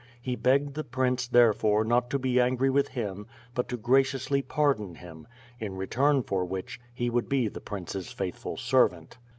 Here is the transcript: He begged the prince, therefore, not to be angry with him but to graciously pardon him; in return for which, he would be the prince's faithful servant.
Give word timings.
He 0.19 0.35
begged 0.35 0.73
the 0.73 0.83
prince, 0.83 1.27
therefore, 1.27 1.83
not 1.83 2.09
to 2.09 2.17
be 2.17 2.39
angry 2.39 2.71
with 2.71 2.87
him 2.87 3.27
but 3.53 3.69
to 3.69 3.77
graciously 3.77 4.41
pardon 4.41 4.95
him; 4.95 5.27
in 5.59 5.75
return 5.77 6.23
for 6.23 6.43
which, 6.43 6.81
he 6.91 7.11
would 7.11 7.29
be 7.29 7.47
the 7.47 7.61
prince's 7.61 8.11
faithful 8.11 8.57
servant. 8.57 9.19